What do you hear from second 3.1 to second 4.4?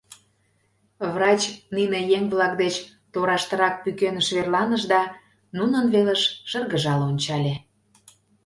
тораштырак пӱкенеш